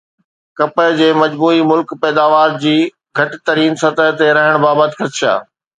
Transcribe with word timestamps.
ڪپهه 0.59 0.95
جي 0.99 1.09
مجموعي 1.23 1.61
ملڪي 1.73 1.99
پيداوار 2.05 2.57
جي 2.65 2.75
گهٽ 3.17 3.39
ترين 3.47 3.81
سطح 3.87 4.09
تي 4.19 4.27
رهڻ 4.41 4.55
بابت 4.67 4.91
خدشا 5.03 5.33